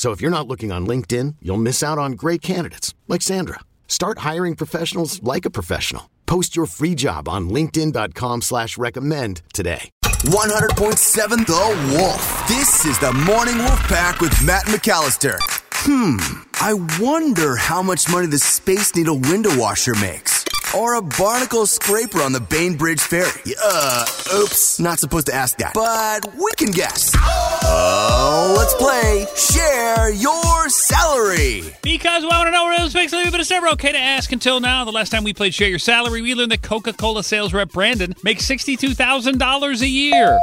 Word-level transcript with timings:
So 0.00 0.12
if 0.12 0.22
you're 0.22 0.30
not 0.30 0.48
looking 0.48 0.72
on 0.72 0.86
LinkedIn, 0.86 1.36
you'll 1.42 1.58
miss 1.58 1.82
out 1.82 1.98
on 1.98 2.12
great 2.12 2.40
candidates 2.40 2.94
like 3.06 3.20
Sandra. 3.20 3.60
Start 3.86 4.20
hiring 4.20 4.56
professionals 4.56 5.22
like 5.22 5.44
a 5.44 5.50
professional. 5.50 6.08
Post 6.24 6.56
your 6.56 6.64
free 6.64 6.94
job 6.94 7.28
on 7.28 7.50
LinkedIn.com 7.50 8.40
slash 8.40 8.78
recommend 8.78 9.42
today. 9.52 9.90
100.7 10.02 11.46
The 11.46 11.94
Wolf. 11.94 12.48
This 12.48 12.86
is 12.86 12.98
the 12.98 13.12
Morning 13.12 13.58
Wolf 13.58 13.78
Pack 13.88 14.22
with 14.22 14.32
Matt 14.42 14.64
McAllister. 14.64 15.36
Hmm, 15.84 16.16
I 16.62 16.72
wonder 16.98 17.56
how 17.56 17.82
much 17.82 18.08
money 18.08 18.26
the 18.26 18.38
Space 18.38 18.96
Needle 18.96 19.18
window 19.18 19.54
washer 19.58 19.94
makes. 19.96 20.46
Or 20.74 20.94
a 20.94 21.02
barnacle 21.02 21.66
scraper 21.66 22.22
on 22.22 22.32
the 22.32 22.40
Bainbridge 22.40 23.00
Ferry. 23.00 23.54
Uh, 23.62 24.06
oops, 24.34 24.80
not 24.80 24.98
supposed 24.98 25.26
to 25.26 25.34
ask 25.34 25.58
that. 25.58 25.74
But 25.74 26.34
we 26.36 26.52
can 26.56 26.70
guess. 26.70 27.14
Let's 30.00 30.12
play 30.12 30.22
Share 30.22 30.32
Your 30.32 30.68
Salary. 30.70 31.74
Because 31.82 32.22
we 32.22 32.28
want 32.28 32.46
to 32.46 32.50
know 32.50 32.64
where 32.64 32.78
those 32.78 32.94
makes 32.94 33.12
a 33.12 33.16
little 33.16 33.32
bit 33.32 33.40
of 33.40 33.50
never 33.50 33.68
okay 33.68 33.92
to 33.92 33.98
ask 33.98 34.32
until 34.32 34.58
now. 34.60 34.84
The 34.84 34.92
last 34.92 35.10
time 35.10 35.24
we 35.24 35.34
played 35.34 35.52
Share 35.52 35.68
Your 35.68 35.78
Salary, 35.78 36.22
we 36.22 36.34
learned 36.34 36.52
that 36.52 36.62
Coca 36.62 36.92
Cola 36.92 37.22
sales 37.22 37.52
rep 37.52 37.70
Brandon 37.70 38.14
makes 38.24 38.46
$62,000 38.48 39.82
a 39.82 39.88
year 39.88 40.38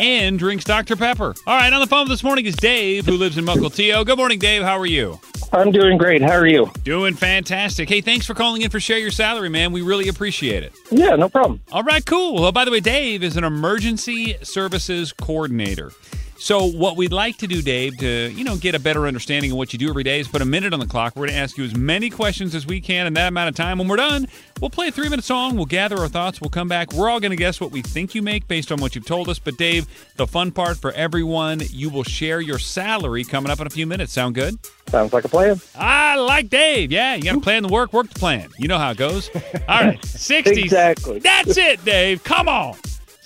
and 0.00 0.38
drinks 0.38 0.64
Dr. 0.64 0.96
Pepper. 0.96 1.34
All 1.46 1.56
right, 1.56 1.72
on 1.72 1.80
the 1.80 1.86
phone 1.86 2.08
this 2.08 2.24
morning 2.24 2.46
is 2.46 2.56
Dave, 2.56 3.06
who 3.06 3.12
lives 3.16 3.38
in 3.38 3.44
Mukilteo. 3.44 4.04
Good 4.04 4.18
morning, 4.18 4.38
Dave. 4.38 4.62
How 4.62 4.78
are 4.78 4.86
you? 4.86 5.20
I'm 5.52 5.70
doing 5.70 5.96
great. 5.96 6.20
How 6.20 6.32
are 6.32 6.46
you? 6.46 6.70
Doing 6.82 7.14
fantastic. 7.14 7.88
Hey, 7.88 8.00
thanks 8.00 8.26
for 8.26 8.34
calling 8.34 8.62
in 8.62 8.70
for 8.70 8.80
Share 8.80 8.98
Your 8.98 9.10
Salary, 9.10 9.48
man. 9.48 9.72
We 9.72 9.82
really 9.82 10.08
appreciate 10.08 10.62
it. 10.62 10.72
Yeah, 10.90 11.14
no 11.14 11.28
problem. 11.28 11.60
All 11.72 11.84
right, 11.84 12.04
cool. 12.04 12.42
Well, 12.42 12.52
by 12.52 12.64
the 12.64 12.70
way, 12.70 12.80
Dave 12.80 13.22
is 13.22 13.36
an 13.36 13.44
emergency 13.44 14.36
services 14.42 15.12
coordinator. 15.12 15.92
So 16.40 16.64
what 16.66 16.96
we'd 16.96 17.12
like 17.12 17.36
to 17.38 17.48
do, 17.48 17.60
Dave, 17.60 17.98
to 17.98 18.30
you 18.32 18.44
know 18.44 18.56
get 18.56 18.74
a 18.74 18.78
better 18.78 19.06
understanding 19.06 19.50
of 19.50 19.56
what 19.58 19.72
you 19.72 19.78
do 19.78 19.88
every 19.88 20.04
day 20.04 20.20
is 20.20 20.28
put 20.28 20.40
a 20.40 20.44
minute 20.44 20.72
on 20.72 20.78
the 20.78 20.86
clock. 20.86 21.16
We're 21.16 21.26
going 21.26 21.36
to 21.36 21.42
ask 21.42 21.58
you 21.58 21.64
as 21.64 21.74
many 21.74 22.10
questions 22.10 22.54
as 22.54 22.64
we 22.64 22.80
can 22.80 23.06
in 23.08 23.14
that 23.14 23.28
amount 23.28 23.48
of 23.48 23.56
time. 23.56 23.78
When 23.78 23.88
we're 23.88 23.96
done, 23.96 24.28
we'll 24.60 24.70
play 24.70 24.88
a 24.88 24.92
three-minute 24.92 25.24
song. 25.24 25.56
We'll 25.56 25.66
gather 25.66 25.98
our 25.98 26.08
thoughts. 26.08 26.40
We'll 26.40 26.50
come 26.50 26.68
back. 26.68 26.92
We're 26.92 27.10
all 27.10 27.18
going 27.18 27.32
to 27.32 27.36
guess 27.36 27.60
what 27.60 27.72
we 27.72 27.82
think 27.82 28.14
you 28.14 28.22
make 28.22 28.46
based 28.46 28.70
on 28.70 28.80
what 28.80 28.94
you've 28.94 29.04
told 29.04 29.28
us. 29.28 29.40
But 29.40 29.56
Dave, 29.56 29.86
the 30.16 30.28
fun 30.28 30.52
part 30.52 30.78
for 30.78 30.92
everyone, 30.92 31.60
you 31.70 31.90
will 31.90 32.04
share 32.04 32.40
your 32.40 32.60
salary 32.60 33.24
coming 33.24 33.50
up 33.50 33.60
in 33.60 33.66
a 33.66 33.70
few 33.70 33.86
minutes. 33.86 34.12
Sound 34.12 34.36
good? 34.36 34.58
Sounds 34.88 35.12
like 35.12 35.24
a 35.24 35.28
plan. 35.28 35.60
I 35.74 36.16
like 36.16 36.48
Dave. 36.48 36.92
Yeah, 36.92 37.16
you 37.16 37.24
got 37.24 37.34
to 37.34 37.40
plan 37.40 37.64
the 37.64 37.68
work, 37.68 37.92
work 37.92 38.08
the 38.08 38.18
plan. 38.18 38.48
You 38.58 38.68
know 38.68 38.78
how 38.78 38.92
it 38.92 38.96
goes. 38.96 39.28
All 39.68 39.82
right, 39.82 40.02
sixty. 40.04 40.62
Exactly. 40.62 41.18
That's 41.18 41.56
it, 41.58 41.84
Dave. 41.84 42.22
Come 42.24 42.48
on. 42.48 42.76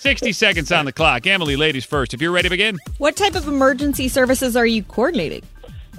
60 0.03 0.33
seconds 0.33 0.73
on 0.73 0.85
the 0.85 0.93
clock. 0.93 1.29
Emily, 1.29 1.55
ladies 1.55 1.85
first. 1.85 2.13
If 2.13 2.21
you're 2.21 2.33
ready 2.33 2.49
to 2.49 2.51
begin. 2.51 2.77
What 2.99 3.15
type 3.15 3.37
of 3.37 3.47
emergency 3.47 4.09
services 4.09 4.57
are 4.57 4.67
you 4.67 4.83
coordinating? 4.83 5.43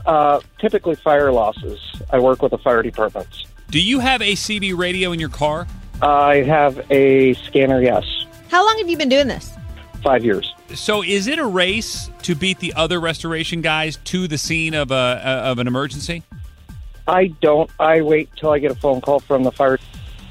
Uh, 0.05 0.41
typically 0.59 0.95
fire 0.95 1.31
losses. 1.31 1.79
I 2.09 2.19
work 2.19 2.41
with 2.41 2.51
the 2.51 2.57
fire 2.57 2.83
departments. 2.83 3.45
Do 3.69 3.81
you 3.81 3.99
have 3.99 4.21
a 4.21 4.33
CB 4.33 4.77
radio 4.77 5.13
in 5.13 5.21
your 5.21 5.29
car? 5.29 5.67
I 6.01 6.43
have 6.43 6.85
a 6.91 7.33
scanner, 7.35 7.81
yes. 7.81 8.03
How 8.49 8.65
long 8.65 8.77
have 8.77 8.89
you 8.89 8.97
been 8.97 9.07
doing 9.07 9.29
this? 9.29 9.53
Five 10.03 10.25
years. 10.25 10.53
So 10.75 11.01
is 11.01 11.27
it 11.27 11.39
a 11.39 11.45
race 11.45 12.11
to 12.23 12.35
beat 12.35 12.59
the 12.59 12.73
other 12.73 12.99
restoration 12.99 13.61
guys 13.61 13.95
to 14.03 14.27
the 14.27 14.37
scene 14.37 14.73
of 14.73 14.91
a 14.91 15.21
of 15.45 15.59
an 15.59 15.67
emergency? 15.67 16.23
I 17.07 17.27
don't. 17.41 17.71
I 17.79 18.01
wait 18.01 18.29
till 18.35 18.49
I 18.49 18.59
get 18.59 18.71
a 18.71 18.75
phone 18.75 18.99
call 18.99 19.21
from 19.21 19.43
the 19.43 19.51
fire 19.51 19.79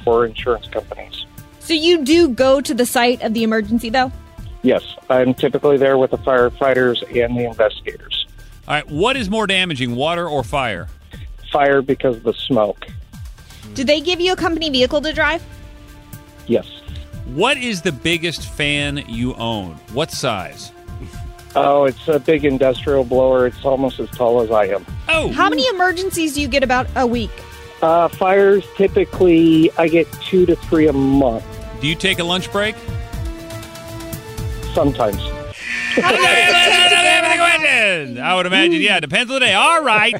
or 0.05 0.27
insurance 0.27 0.69
companies. 0.69 1.22
So 1.62 1.75
you 1.75 2.05
do 2.05 2.28
go 2.28 2.61
to 2.61 2.75
the 2.75 2.84
site 2.84 3.23
of 3.23 3.34
the 3.34 3.45
emergency, 3.45 3.89
though? 3.89 4.11
Yes, 4.62 4.83
I'm 5.09 5.33
typically 5.33 5.77
there 5.77 5.97
with 5.97 6.11
the 6.11 6.19
firefighters 6.19 7.03
and 7.03 7.37
the 7.37 7.45
investigators. 7.45 8.27
All 8.67 8.75
right, 8.75 8.89
what 8.91 9.17
is 9.17 9.31
more 9.31 9.47
damaging, 9.47 9.95
water 9.95 10.28
or 10.28 10.43
fire? 10.43 10.89
Fire 11.53 11.81
because 11.81 12.17
of 12.17 12.25
the 12.25 12.33
smoke. 12.33 12.87
Do 13.75 13.84
they 13.84 14.00
give 14.00 14.21
you 14.21 14.33
a 14.33 14.37
company 14.37 14.71
vehicle 14.71 15.00
to 15.03 15.12
drive? 15.12 15.43
Yes. 16.47 16.67
What 17.27 17.56
is 17.59 17.83
the 17.83 17.93
biggest 17.93 18.49
fan 18.50 19.05
you 19.09 19.34
own? 19.34 19.75
What 19.93 20.11
size? 20.11 20.73
Oh, 21.55 21.84
it's 21.84 22.09
a 22.09 22.19
big 22.19 22.44
industrial 22.44 23.05
blower. 23.05 23.47
It's 23.47 23.65
almost 23.65 24.00
as 24.00 24.11
tall 24.11 24.41
as 24.41 24.50
I 24.50 24.67
am. 24.67 24.84
Oh, 25.09 25.31
How 25.33 25.49
many 25.49 25.67
emergencies 25.69 26.34
do 26.34 26.41
you 26.41 26.49
get 26.49 26.65
about 26.65 26.89
a 26.97 27.06
week? 27.06 27.31
Uh, 27.83 28.09
fires 28.09 28.65
typically, 28.77 29.71
I 29.77 29.89
get 29.89 30.11
two 30.23 30.47
to 30.47 30.56
three 30.56 30.87
a 30.87 30.93
month. 30.93 31.44
Do 31.82 31.88
you 31.88 31.97
take 31.97 32.20
a 32.20 32.25
lunch 32.25 32.50
break? 32.53 32.76
Sometimes. 34.72 35.20
I 37.61 38.35
would 38.35 38.47
imagine, 38.47 38.81
yeah, 38.81 38.99
depends 39.01 39.31
on 39.31 39.41
the 39.41 39.47
day. 39.47 39.55
All 39.55 39.83
right. 39.83 40.15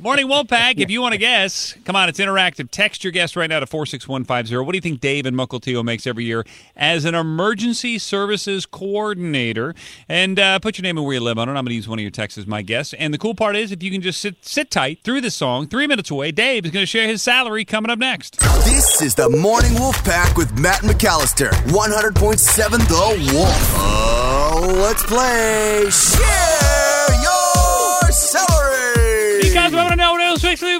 Morning 0.00 0.26
Wolfpack, 0.26 0.78
if 0.78 0.90
you 0.90 1.00
want 1.00 1.12
to 1.12 1.18
guess, 1.18 1.74
come 1.84 1.96
on, 1.96 2.08
it's 2.08 2.18
interactive. 2.18 2.70
Text 2.70 3.02
your 3.02 3.12
guess 3.12 3.34
right 3.36 3.48
now 3.48 3.60
to 3.60 3.66
46150. 3.66 4.56
What 4.64 4.72
do 4.72 4.76
you 4.76 4.82
think 4.82 5.00
Dave 5.00 5.26
and 5.26 5.36
Mukilteo 5.36 5.84
makes 5.84 6.06
every 6.06 6.24
year 6.24 6.44
as 6.76 7.04
an 7.04 7.14
emergency 7.14 7.98
services 7.98 8.66
coordinator? 8.66 9.74
And 10.08 10.38
uh, 10.38 10.58
put 10.58 10.78
your 10.78 10.82
name 10.82 10.98
and 10.98 11.06
where 11.06 11.14
you 11.14 11.20
live 11.20 11.38
on 11.38 11.48
it. 11.48 11.52
I'm 11.52 11.64
going 11.64 11.66
to 11.70 11.74
use 11.74 11.88
one 11.88 11.98
of 11.98 12.02
your 12.02 12.10
texts 12.10 12.38
as 12.38 12.46
my 12.46 12.62
guess. 12.62 12.92
And 12.94 13.14
the 13.14 13.18
cool 13.18 13.34
part 13.34 13.56
is, 13.56 13.72
if 13.72 13.82
you 13.82 13.90
can 13.90 14.02
just 14.02 14.20
sit, 14.20 14.44
sit 14.44 14.70
tight 14.70 15.02
through 15.02 15.22
this 15.22 15.34
song, 15.34 15.66
three 15.68 15.86
minutes 15.86 16.10
away, 16.10 16.30
Dave 16.30 16.64
is 16.66 16.70
going 16.70 16.82
to 16.82 16.86
share 16.86 17.08
his 17.08 17.22
salary 17.22 17.64
coming 17.64 17.90
up 17.90 17.98
next. 17.98 18.38
This 18.64 19.00
is 19.00 19.14
the 19.14 19.30
Morning 19.30 19.74
Wolf 19.74 20.02
Pack 20.04 20.36
with 20.36 20.58
Matt 20.58 20.82
McAllister. 20.82 21.50
100.7 21.50 22.70
The 22.88 23.34
Wolf. 23.34 23.72
Oh, 23.78 24.72
let's 24.76 25.02
play 25.04 25.90
Share 25.90 26.65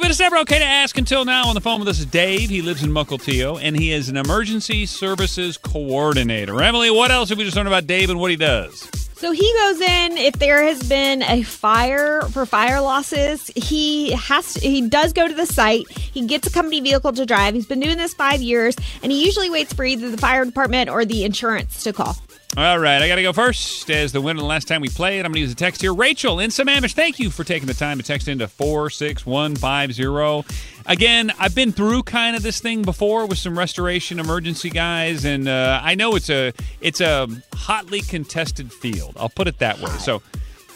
bit 0.07 0.15
of 0.15 0.21
never 0.21 0.37
okay 0.37 0.61
to 0.61 0.65
ask 0.65 0.99
until 0.99 1.25
now. 1.25 1.49
On 1.49 1.57
the 1.57 1.61
phone 1.61 1.81
with 1.81 1.89
us 1.89 1.99
is 1.99 2.07
Dave. 2.07 2.49
He 2.49 2.63
lives 2.63 2.81
in 2.85 2.91
Mukilteo, 2.91 3.61
and 3.61 3.77
he 3.77 3.91
is 3.91 4.09
an 4.09 4.17
emergency 4.17 4.87
services 4.87 5.59
coordinator. 5.59 6.63
Emily, 6.63 6.93
what 6.93 7.11
else 7.11 7.31
have 7.31 7.39
we 7.39 7.45
just 7.45 7.57
learned 7.57 7.67
about 7.67 7.89
Dave 7.89 8.09
and 8.09 8.21
what 8.21 8.31
he 8.31 8.37
does? 8.37 8.89
So 9.15 9.33
he 9.33 9.53
goes 9.59 9.81
in 9.81 10.17
if 10.19 10.35
there 10.35 10.63
has 10.63 10.89
been 10.89 11.23
a 11.25 11.43
fire 11.43 12.23
for 12.31 12.47
fire 12.47 12.81
losses. 12.81 13.51
He 13.57 14.13
has 14.13 14.55
to, 14.55 14.61
he 14.61 14.89
does 14.89 15.13
go 15.13 15.27
to 15.27 15.35
the 15.35 15.47
site. 15.47 15.91
He 15.91 16.25
gets 16.25 16.47
a 16.47 16.53
company 16.53 16.81
vehicle 16.81 17.13
to 17.15 17.27
drive. 17.27 17.55
He's 17.55 17.67
been 17.67 17.81
doing 17.81 17.97
this 17.97 18.15
five 18.15 18.41
years, 18.41 18.77
and 19.03 19.11
he 19.11 19.25
usually 19.25 19.51
waits 19.51 19.73
for 19.73 19.85
either 19.85 20.09
the 20.09 20.19
fire 20.19 20.45
department 20.45 20.89
or 20.89 21.05
the 21.05 21.25
insurance 21.25 21.83
to 21.83 21.93
call. 21.93 22.17
All 22.59 22.79
right, 22.79 23.03
I 23.03 23.09
got 23.09 23.17
to 23.17 23.23
go 23.23 23.35
first. 23.35 23.91
As 23.91 24.13
the 24.13 24.21
winner 24.23 24.41
the 24.41 24.47
last 24.47 24.67
time 24.67 24.81
we 24.81 24.89
played, 24.89 25.27
I'm 25.27 25.33
going 25.33 25.35
to 25.35 25.41
use 25.41 25.53
a 25.53 25.55
text 25.55 25.83
here. 25.83 25.93
Rachel 25.93 26.41
in 26.41 26.49
Sammamish, 26.49 26.95
thank 26.95 27.19
you 27.19 27.29
for 27.29 27.45
taking 27.45 27.67
the 27.67 27.75
time 27.75 27.99
to 27.99 28.03
text 28.03 28.29
into 28.29 28.49
46150. 28.49 30.55
Again, 30.87 31.33
I've 31.39 31.55
been 31.55 31.71
through 31.71 32.05
kind 32.05 32.35
of 32.35 32.43
this 32.43 32.59
thing 32.59 32.81
before 32.81 33.27
with 33.27 33.37
some 33.37 33.59
restoration 33.59 34.19
emergency 34.19 34.71
guys, 34.71 35.27
and 35.27 35.49
uh, 35.49 35.81
I 35.83 35.97
know 35.97 36.17
it's 36.17 36.31
a 36.31 36.55
it's 36.81 37.03
a 37.03 37.29
hotly 37.55 38.01
contested 38.01 38.73
field. 38.73 39.19
I'll 39.21 39.29
put 39.29 39.49
it 39.49 39.59
that 39.59 39.79
way. 39.79 39.91
So, 39.99 40.21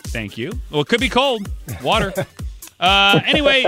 thank 0.08 0.36
you. 0.36 0.52
Well, 0.70 0.82
it 0.82 0.88
could 0.88 1.00
be 1.00 1.08
cold, 1.08 1.48
water. 1.82 2.12
uh, 2.80 3.20
anyway, 3.24 3.64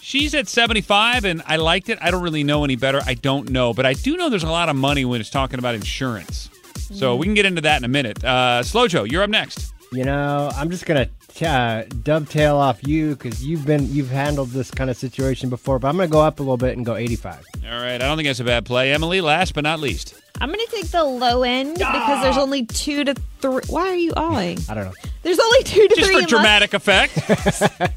she's 0.00 0.32
at 0.32 0.46
75, 0.46 1.24
and 1.24 1.42
I 1.44 1.56
liked 1.56 1.88
it. 1.88 1.98
I 2.00 2.12
don't 2.12 2.22
really 2.22 2.44
know 2.44 2.62
any 2.62 2.76
better. 2.76 3.00
I 3.04 3.14
don't 3.14 3.50
know, 3.50 3.74
but 3.74 3.84
I 3.84 3.94
do 3.94 4.16
know 4.16 4.30
there's 4.30 4.44
a 4.44 4.48
lot 4.48 4.68
of 4.68 4.76
money 4.76 5.04
when 5.04 5.20
it's 5.20 5.30
talking 5.30 5.58
about 5.58 5.74
insurance. 5.74 6.50
So 6.92 7.16
we 7.16 7.26
can 7.26 7.34
get 7.34 7.46
into 7.46 7.60
that 7.62 7.78
in 7.78 7.84
a 7.84 7.88
minute. 7.88 8.22
Uh, 8.24 8.62
Slow 8.62 8.88
Joe, 8.88 9.04
you're 9.04 9.22
up 9.22 9.30
next. 9.30 9.72
You 9.92 10.04
know, 10.04 10.50
I'm 10.56 10.70
just 10.70 10.84
gonna 10.84 11.08
uh, 11.42 11.84
dovetail 12.02 12.56
off 12.56 12.86
you 12.86 13.10
because 13.14 13.44
you've 13.44 13.64
been 13.64 13.92
you've 13.92 14.10
handled 14.10 14.50
this 14.50 14.70
kind 14.70 14.90
of 14.90 14.96
situation 14.96 15.48
before. 15.48 15.78
But 15.78 15.88
I'm 15.88 15.96
going 15.96 16.08
to 16.08 16.12
go 16.12 16.20
up 16.20 16.40
a 16.40 16.42
little 16.42 16.56
bit 16.56 16.76
and 16.76 16.84
go 16.84 16.96
85. 16.96 17.44
All 17.64 17.70
right, 17.70 17.94
I 17.94 17.98
don't 17.98 18.16
think 18.16 18.26
that's 18.26 18.40
a 18.40 18.44
bad 18.44 18.64
play. 18.64 18.92
Emily, 18.92 19.20
last 19.20 19.54
but 19.54 19.62
not 19.64 19.78
least. 19.78 20.14
I'm 20.40 20.48
going 20.50 20.64
to 20.64 20.70
take 20.70 20.88
the 20.88 21.02
low 21.04 21.44
end 21.44 21.76
because 21.78 22.22
there's 22.22 22.36
only 22.36 22.66
two 22.66 23.04
to 23.04 23.14
three. 23.40 23.62
Why 23.68 23.82
are 23.88 23.94
you 23.96 24.12
awing? 24.16 24.58
I 24.68 24.74
don't 24.74 24.84
know. 24.84 24.92
There's 25.22 25.38
only 25.38 25.62
two 25.62 25.88
to 25.88 25.94
Just 25.94 26.10
three. 26.10 26.22
for 26.22 26.28
dramatic 26.28 26.74
effect. 26.74 27.18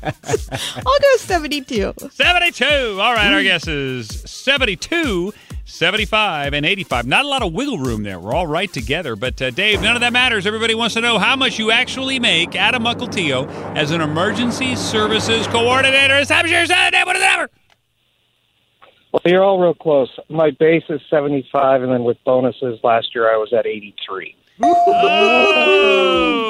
I'll 0.04 1.00
go 1.00 1.18
72. 1.18 1.94
72. 2.12 2.66
All 3.02 3.14
right, 3.14 3.34
our 3.34 3.44
guess 3.44 3.68
is 3.68 4.08
72, 4.08 5.34
75, 5.70 6.54
and 6.54 6.66
85. 6.66 7.08
Not 7.08 7.26
a 7.26 7.28
lot 7.28 7.42
of 7.42 7.54
wiggle 7.54 7.78
room 7.78 8.04
there. 8.04 8.20
We're 8.20 8.34
all 8.34 8.48
right 8.48 8.72
together. 8.72 9.16
But, 9.16 9.42
uh, 9.42 9.52
Dave, 9.52 9.82
none 9.82 9.96
of 9.96 10.02
that 10.02 10.14
matters. 10.14 10.46
Everybody 10.46 10.76
wants 10.76 10.96
to 10.96 11.02
know 11.02 11.18
how 11.18 11.36
much 11.36 11.58
you 11.60 11.72
actually 11.72 12.20
make. 12.20 12.56
Adam 12.56 12.84
Mukilteo 12.84 13.48
as 13.76 13.92
an 13.92 14.02
emergency 14.02 14.76
services 14.76 15.48
coordinator. 15.48 16.18
It's 16.18 16.30
time 16.30 16.44
to 16.44 16.50
share. 16.50 16.66
What 17.06 17.16
is 17.16 17.22
number? 17.22 17.50
Well, 19.12 19.22
you're 19.26 19.44
all 19.44 19.60
real 19.60 19.74
close. 19.74 20.10
My 20.30 20.52
base 20.52 20.84
is 20.90 21.02
75, 21.10 21.82
and 21.82 21.92
then 21.92 22.04
with 22.04 22.18
bonuses, 22.26 22.80
last 22.84 23.16
year 23.16 23.34
I 23.34 23.38
was 23.38 23.52
at 23.54 23.66
83. 23.66 24.36
Oh, 24.62 26.49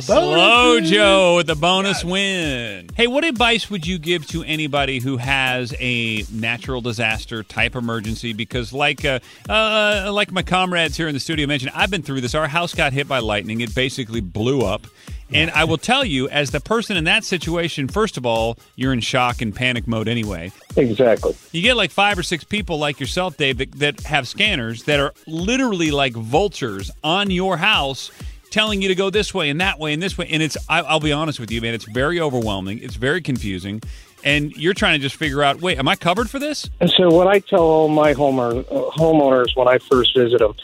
slow 0.00 0.80
Joe 0.80 1.36
with 1.36 1.46
the 1.46 1.54
bonus 1.54 2.04
win. 2.04 2.88
Hey, 2.94 3.06
what 3.06 3.24
advice 3.24 3.70
would 3.70 3.86
you 3.86 3.98
give 3.98 4.26
to 4.28 4.42
anybody 4.44 4.98
who 4.98 5.16
has 5.16 5.74
a 5.78 6.24
natural 6.32 6.80
disaster 6.80 7.42
type 7.42 7.74
emergency? 7.74 8.32
Because, 8.32 8.72
like, 8.72 9.04
uh, 9.04 9.20
uh, 9.48 10.10
like 10.12 10.32
my 10.32 10.42
comrades 10.42 10.96
here 10.96 11.08
in 11.08 11.14
the 11.14 11.20
studio 11.20 11.46
mentioned, 11.46 11.72
I've 11.74 11.90
been 11.90 12.02
through 12.02 12.20
this. 12.20 12.34
Our 12.34 12.48
house 12.48 12.74
got 12.74 12.92
hit 12.92 13.08
by 13.08 13.18
lightning. 13.18 13.60
It 13.60 13.74
basically 13.74 14.20
blew 14.20 14.62
up. 14.62 14.86
And 15.32 15.50
I 15.52 15.64
will 15.64 15.78
tell 15.78 16.04
you, 16.04 16.28
as 16.28 16.50
the 16.50 16.60
person 16.60 16.96
in 16.96 17.04
that 17.04 17.24
situation, 17.24 17.86
first 17.86 18.16
of 18.16 18.26
all, 18.26 18.58
you're 18.74 18.92
in 18.92 19.00
shock 19.00 19.40
and 19.40 19.54
panic 19.54 19.86
mode 19.86 20.08
anyway. 20.08 20.50
Exactly. 20.76 21.36
You 21.52 21.62
get 21.62 21.76
like 21.76 21.92
five 21.92 22.18
or 22.18 22.22
six 22.22 22.42
people 22.42 22.78
like 22.78 22.98
yourself, 22.98 23.36
Dave, 23.36 23.58
that, 23.58 23.72
that 23.78 24.00
have 24.00 24.26
scanners 24.26 24.84
that 24.84 24.98
are 24.98 25.14
literally 25.26 25.92
like 25.92 26.14
vultures 26.14 26.90
on 27.04 27.30
your 27.30 27.56
house 27.56 28.10
telling 28.50 28.82
you 28.82 28.88
to 28.88 28.94
go 28.94 29.10
this 29.10 29.32
way 29.32 29.48
and 29.48 29.60
that 29.60 29.78
way 29.78 29.92
and 29.92 30.02
this 30.02 30.18
way. 30.18 30.26
And 30.30 30.42
it's, 30.42 30.56
I, 30.68 30.80
I'll 30.80 31.00
be 31.00 31.12
honest 31.12 31.40
with 31.40 31.50
you, 31.50 31.60
man, 31.60 31.74
it's 31.74 31.84
very 31.84 32.20
overwhelming. 32.20 32.80
It's 32.82 32.96
very 32.96 33.22
confusing. 33.22 33.80
And 34.22 34.54
you're 34.56 34.74
trying 34.74 34.98
to 34.98 35.02
just 35.02 35.16
figure 35.16 35.42
out, 35.42 35.62
wait, 35.62 35.78
am 35.78 35.88
I 35.88 35.96
covered 35.96 36.28
for 36.28 36.38
this? 36.38 36.68
And 36.80 36.90
so, 36.90 37.08
what 37.08 37.26
I 37.26 37.38
tell 37.38 37.62
all 37.62 37.88
my 37.88 38.12
homeowner, 38.12 38.60
uh, 38.66 38.90
homeowners 38.90 39.56
when 39.56 39.66
I 39.66 39.78
first 39.78 40.14
visit 40.14 40.40
them, 40.40 40.54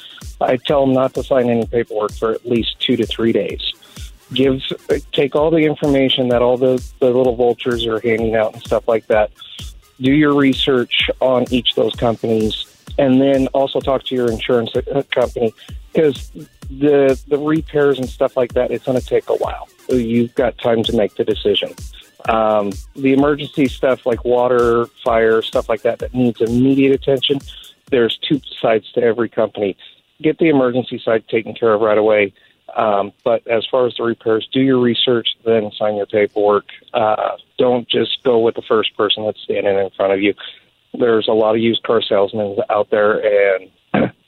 I 0.40 0.56
tell 0.56 0.84
them 0.84 0.92
not 0.92 1.14
to 1.14 1.24
sign 1.24 1.48
any 1.48 1.66
paperwork 1.66 2.12
for 2.12 2.32
at 2.32 2.44
least 2.44 2.78
two 2.80 2.96
to 2.96 3.06
three 3.06 3.32
days. 3.32 3.72
Give, 4.34 4.60
take 5.12 5.34
all 5.34 5.50
the 5.50 5.58
information 5.58 6.28
that 6.28 6.42
all 6.42 6.58
the, 6.58 6.84
the 6.98 7.10
little 7.10 7.36
vultures 7.36 7.86
are 7.86 8.00
handing 8.00 8.34
out 8.34 8.52
and 8.52 8.62
stuff 8.62 8.86
like 8.88 9.06
that. 9.06 9.30
Do 10.00 10.12
your 10.12 10.34
research 10.34 11.08
on 11.20 11.50
each 11.50 11.70
of 11.70 11.76
those 11.76 11.94
companies, 11.94 12.66
and 12.98 13.22
then 13.22 13.46
also 13.48 13.80
talk 13.80 14.04
to 14.04 14.14
your 14.14 14.30
insurance 14.30 14.76
uh, 14.76 15.02
company 15.10 15.54
because 15.92 16.30
the 16.70 17.20
the 17.28 17.38
repairs 17.38 17.98
and 17.98 18.08
stuff 18.08 18.36
like 18.36 18.54
that 18.54 18.70
it's 18.70 18.84
going 18.84 18.98
to 18.98 19.06
take 19.06 19.28
a 19.28 19.36
while. 19.36 19.68
So 19.88 19.94
You've 19.94 20.34
got 20.34 20.58
time 20.58 20.82
to 20.84 20.96
make 20.96 21.14
the 21.14 21.24
decision. 21.24 21.74
Um, 22.28 22.72
the 22.94 23.12
emergency 23.12 23.68
stuff 23.68 24.04
like 24.04 24.24
water, 24.24 24.86
fire, 25.04 25.42
stuff 25.42 25.68
like 25.68 25.82
that 25.82 26.00
that 26.00 26.14
needs 26.14 26.40
immediate 26.40 26.92
attention. 26.92 27.40
There's 27.90 28.18
two 28.18 28.40
sides 28.60 28.90
to 28.92 29.02
every 29.02 29.28
company. 29.28 29.76
Get 30.20 30.38
the 30.38 30.48
emergency 30.48 31.00
side 31.04 31.28
taken 31.28 31.54
care 31.54 31.72
of 31.72 31.80
right 31.80 31.98
away. 31.98 32.32
Um, 32.74 33.12
but 33.24 33.46
as 33.46 33.64
far 33.70 33.86
as 33.86 33.94
the 33.96 34.02
repairs, 34.02 34.48
do 34.52 34.60
your 34.60 34.78
research, 34.80 35.28
then 35.44 35.70
sign 35.78 35.96
your 35.96 36.06
paperwork. 36.06 36.66
Uh, 36.92 37.36
don't 37.58 37.88
just 37.88 38.22
go 38.24 38.40
with 38.40 38.56
the 38.56 38.62
first 38.62 38.96
person 38.96 39.24
that's 39.24 39.40
standing 39.42 39.78
in 39.78 39.90
front 39.90 40.12
of 40.12 40.20
you. 40.20 40.34
There's 40.92 41.28
a 41.28 41.32
lot 41.32 41.54
of 41.54 41.60
used 41.60 41.82
car 41.84 42.02
salesmen 42.02 42.56
out 42.68 42.90
there, 42.90 43.20
and 43.58 43.70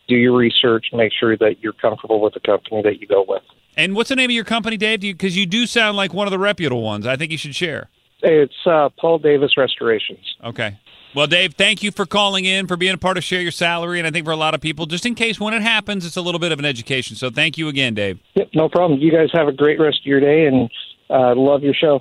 do 0.08 0.16
your 0.16 0.36
research. 0.36 0.86
Make 0.92 1.12
sure 1.18 1.36
that 1.36 1.56
you're 1.60 1.74
comfortable 1.74 2.20
with 2.20 2.34
the 2.34 2.40
company 2.40 2.82
that 2.82 3.00
you 3.00 3.06
go 3.06 3.24
with. 3.26 3.42
And 3.76 3.94
what's 3.94 4.08
the 4.08 4.16
name 4.16 4.30
of 4.30 4.34
your 4.34 4.44
company, 4.44 4.76
Dave? 4.76 5.00
Because 5.00 5.36
you, 5.36 5.46
do 5.46 5.66
sound 5.66 5.96
like 5.96 6.12
one 6.12 6.26
of 6.26 6.32
the 6.32 6.38
reputable 6.38 6.82
ones. 6.82 7.06
I 7.06 7.16
think 7.16 7.30
you 7.30 7.38
should 7.38 7.54
share. 7.54 7.88
It's 8.22 8.66
uh, 8.66 8.88
Paul 8.98 9.18
Davis 9.20 9.56
Restorations. 9.56 10.18
Okay. 10.42 10.78
Well, 11.14 11.28
Dave, 11.28 11.54
thank 11.54 11.82
you 11.82 11.92
for 11.92 12.04
calling 12.04 12.44
in, 12.44 12.66
for 12.66 12.76
being 12.76 12.94
a 12.94 12.98
part 12.98 13.16
of 13.16 13.24
Share 13.24 13.40
Your 13.40 13.52
Salary. 13.52 13.98
And 13.98 14.06
I 14.06 14.10
think 14.10 14.26
for 14.26 14.32
a 14.32 14.36
lot 14.36 14.54
of 14.54 14.60
people, 14.60 14.86
just 14.86 15.06
in 15.06 15.14
case 15.14 15.38
when 15.38 15.54
it 15.54 15.62
happens, 15.62 16.04
it's 16.04 16.16
a 16.16 16.20
little 16.20 16.40
bit 16.40 16.50
of 16.50 16.58
an 16.58 16.64
education. 16.64 17.16
So 17.16 17.30
thank 17.30 17.56
you 17.56 17.68
again, 17.68 17.94
Dave. 17.94 18.18
Yep, 18.34 18.48
no 18.54 18.68
problem. 18.68 18.98
You 19.00 19.12
guys 19.12 19.28
have 19.32 19.46
a 19.46 19.52
great 19.52 19.78
rest 19.78 20.00
of 20.00 20.06
your 20.06 20.20
day, 20.20 20.46
and 20.46 20.68
uh, 21.08 21.34
love 21.36 21.62
your 21.62 21.74
show. 21.74 22.00